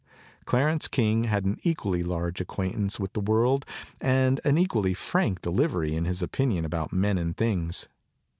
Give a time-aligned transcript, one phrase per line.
[0.45, 3.67] Clarence King had an equally large ac quaintance with the world
[3.99, 7.87] and an equally frank delivery of his opinion about men and things.